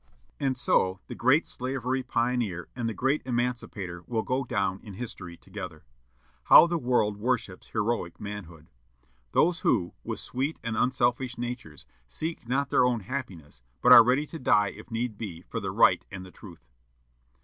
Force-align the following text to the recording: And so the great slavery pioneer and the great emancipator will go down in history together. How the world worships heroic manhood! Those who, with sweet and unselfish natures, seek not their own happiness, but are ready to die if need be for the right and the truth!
And 0.39 0.57
so 0.57 0.99
the 1.05 1.13
great 1.13 1.45
slavery 1.45 2.01
pioneer 2.01 2.67
and 2.75 2.89
the 2.89 2.93
great 2.95 3.21
emancipator 3.23 4.03
will 4.07 4.23
go 4.23 4.43
down 4.43 4.79
in 4.81 4.95
history 4.95 5.37
together. 5.37 5.85
How 6.45 6.65
the 6.65 6.79
world 6.79 7.17
worships 7.17 7.67
heroic 7.67 8.19
manhood! 8.19 8.65
Those 9.33 9.59
who, 9.59 9.93
with 10.03 10.17
sweet 10.19 10.59
and 10.63 10.75
unselfish 10.75 11.37
natures, 11.37 11.85
seek 12.07 12.47
not 12.47 12.71
their 12.71 12.83
own 12.83 13.01
happiness, 13.01 13.61
but 13.79 13.91
are 13.91 14.03
ready 14.03 14.25
to 14.25 14.39
die 14.39 14.69
if 14.69 14.89
need 14.89 15.19
be 15.19 15.41
for 15.43 15.59
the 15.59 15.69
right 15.69 16.03
and 16.11 16.25
the 16.25 16.31
truth! 16.31 16.65